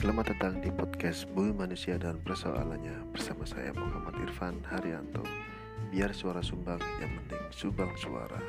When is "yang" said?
7.04-7.20